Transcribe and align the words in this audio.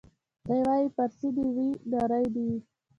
دی 0.47 0.57
وايي 0.67 0.87
پارسۍ 0.95 1.27
دي 1.37 1.45
وي 1.55 1.69
نرۍ 1.91 2.25
دي 2.33 2.41
وي 2.49 2.57